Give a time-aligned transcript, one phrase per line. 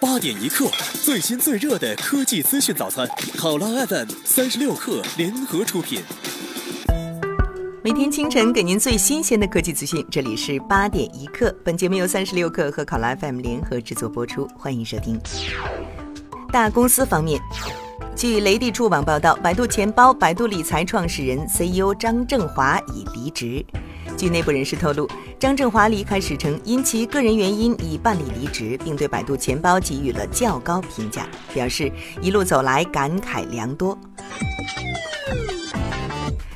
[0.00, 0.70] 八点一刻，
[1.04, 6.02] 最新最热的科技资讯早餐，考拉 FM 三十六克联合出品。
[7.82, 11.54] 每天清晨给您最新鲜的科技资讯，这里是八点一刻。
[11.64, 15.18] 本节目由三十六克和考拉 FM 联合制作播出，欢迎收听。
[16.52, 17.40] 大公司方面，
[18.14, 23.64] 据雷地触网报道，百度钱包、百度理财创始人 CEO 张正华已离职。
[24.16, 25.06] 据内部人士透露，
[25.38, 33.96] 张振华离开时称，因其个人原因已办理离职，并对百度钱包给予了较高评价，表示一路走来感慨良多。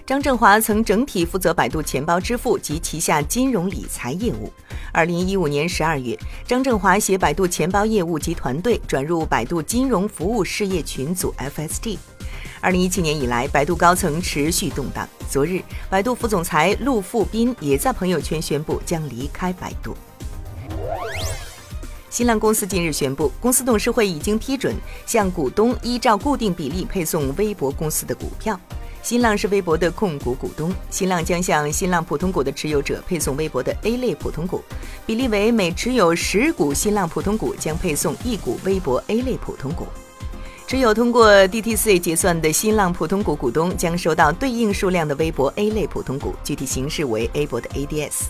[0.07, 4.51] 张振华曾整体负责百度钱包支付及旗下金融理财业务。
[4.93, 11.99] 二零一五年十二月，张振华携百度钱包业务及团队转入百度金融服务事业群组 （FSD）。
[12.63, 15.09] 二零一七年以来，百度高层持续动荡。
[15.31, 19.97] 昨日，百度副总裁陆富斌也在朋友圈宣布将离开百度。
[22.11, 28.61] 新浪公司近日宣布，公司董事会已经批准向股东依照固定比例配送微博公司的股票。
[29.03, 34.63] 新浪是微博的控股股东，新浪将向新浪普通股的持有者配送微博的 A 类普通股，
[35.07, 39.87] 比例为每持有十股新浪普通股将配送一股微博 A 类普通股。
[40.71, 48.27] 持有通过 DTC 结算的新浪普通股股东将收到对应数量的微博 A 类普通股，具体形式为 A 博的 ADS。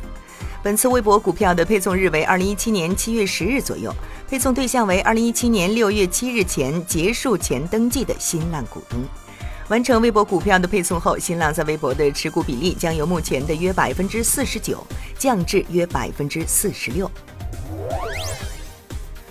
[0.63, 3.95] 本次微博股票的配送日为二零一七年七月十日左右，
[4.27, 8.99] 配送对象为二零一七年六月七日前结束前登记的新浪股东。
[9.69, 14.83] 完成微博股票的配送后，新浪在微博的持股比例将由目前的约百分之四十九
[15.19, 17.11] 降至约百分之四十六。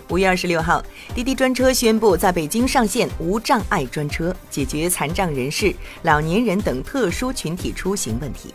[0.10, 5.72] 五月二十六号，滴滴专车宣布在北京上线无障碍专车，解决残障人士、
[6.02, 8.52] 老年人等特殊群体出行问题。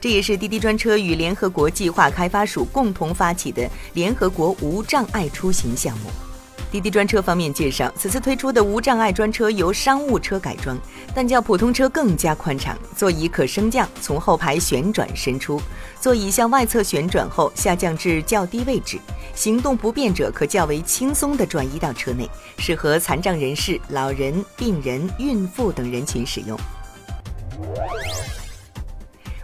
[0.00, 6.27] 这也是滴滴专车与联合国计划开发署共同发起的联合国无障碍出行项目。
[6.70, 10.76] 滴滴专车方面介绍，此次推出的无障碍专车由商务车改装，
[11.14, 15.60] 但较普通车更加宽敞，座椅可升降，从后排旋转伸出，
[15.98, 18.98] 座椅向外侧旋转后下降至较低位置，
[19.34, 22.28] 行动不便者可较为轻松地转移到车内，
[22.58, 26.58] 适合残障人士、老人、病人、孕妇等人群使用。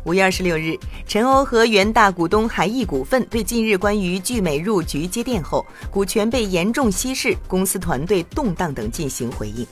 [0.04, 9.66] 五月二十六日，陈欧和原大股东海翼股份对近日关于聚美入局接电后股权被严重稀释、公司团队动荡等进行回应。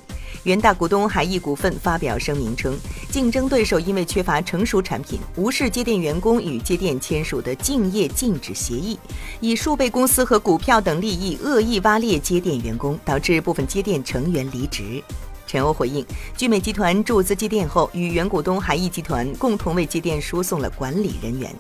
[0.45, 2.75] 原大股东海翼股份发表声明称，
[3.11, 8.99] 竞争对手因为缺乏成熟产品，无视接电员工与接电签署的竞业禁止协议，
[9.41, 15.03] 以数倍公司和股票等利益恶意挖裂接电员工，导致部分接电成员离职。
[15.53, 16.03] 陈欧回应，
[16.35, 21.55] 聚美集团注资机电后，与原股东海逸集团共同为机电输送了管理人员。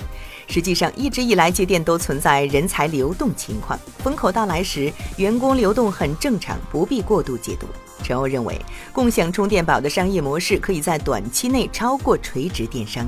[0.48, 7.66] 实际上，一直以来机电都存在人才流动情况，风口到来时，员工流动很正常，不必过度解读。
[8.02, 8.60] 陈欧认为，
[8.92, 13.06] 共享充电宝的商业模式可以在短期内超过垂直电商。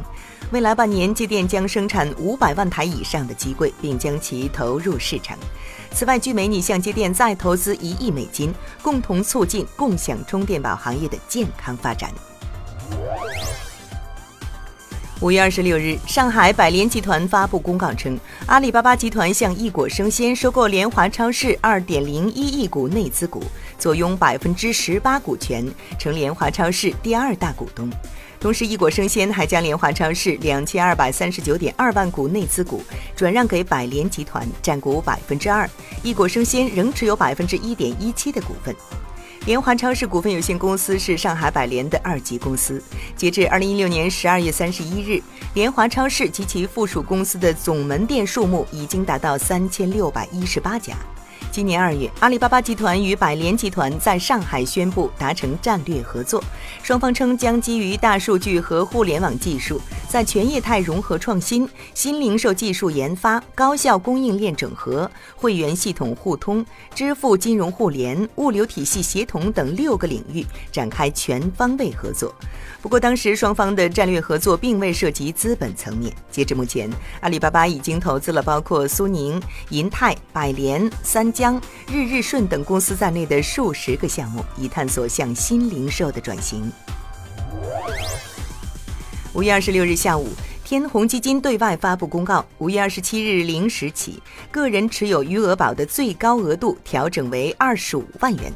[0.50, 5.36] 未来半年，机电将生产五百万台以上的机柜，并将其投入市场。
[5.90, 12.10] 此外，据美拟向机电再投资一亿美金，共同促进共享充电宝行业的健康发展。
[15.24, 18.14] 五月二十六日，上海百联集团发布公告称，
[18.44, 23.42] 阿里巴巴集团向易果生鲜收购联华超市二点零一亿股内资股，
[23.78, 25.66] 坐拥百分之十八股权，
[25.98, 27.88] 成联华超市第二大股东。
[28.38, 32.82] 同时，易果生鲜还将联华超市两千二百三十九点二万股内资股
[33.16, 35.66] 转让给百联集团，占股百分之二。
[36.02, 38.76] 易果生鲜仍持有百分之一点一七的股份。
[39.46, 42.82] 联华超市股份有限公司是上海百联的二级公司。
[43.14, 45.22] 截至二零一六年十二月三十一日，
[45.52, 50.94] 联华超市及其附属公司的总门店数目已经达到三千六百一十八家。
[51.54, 56.42] 今年二月，阿里巴巴集团与百联集团在上海宣布达成战略合作，
[56.82, 72.34] 双方称将基于大数据和互联网技术，在全业态融合创新、新零售技术研发、高效供应链整合、会员系统互通、支付金融互联、物流体系协同等六个领域展开全方位合作。
[72.82, 76.12] 不过，当时双方的战略合作并未涉及资本层面。
[76.32, 76.90] 截至目前，
[77.20, 81.60] 阿里巴巴已经投资了包括苏宁、银泰、百联、三家江。
[81.92, 86.72] 日日顺等公司在内的数十个项目，以探索向新零售的转型。
[89.34, 90.26] 五月二十六日下午，
[90.64, 98.50] 天弘基金对外发布公告：五月二十七日零时起，个人持有余额宝的最高额度调整为二十五万元。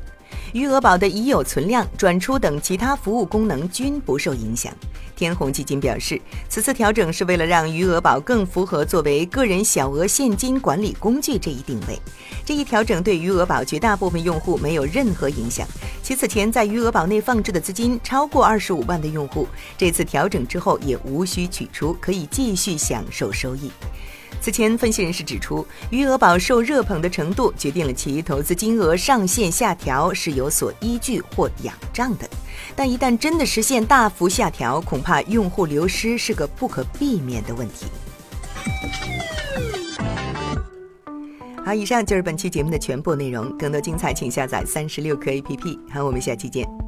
[0.53, 4.73] 余额宝的已有存量、转出等其他服务功能均不受影响。
[5.17, 12.00] 天弘基金表示，此次调整是为了让余额宝更符合作为个人小额现金管理工具这一定位。
[12.45, 15.67] 这一调整对余额宝绝大部分用户没有任何影响。
[16.03, 19.47] 其此前在余额宝内放置的资金超过二十五万的用户，
[19.77, 23.71] 这次调整之后也无需取出，可以继续享受收益。
[24.41, 32.29] 此前，分析人士指出，余额宝受热捧的程度决定了其投资金额上限下调是有所依据或仰仗的。
[32.77, 37.87] 但一旦真的实现大幅下调，恐怕用户流失是个不可避免的问题。
[41.65, 43.55] 好，以上就是本期节目的全部内容。
[43.59, 45.79] 更多精彩，请下载三十六课 APP。
[45.93, 46.88] 好，我们下期见。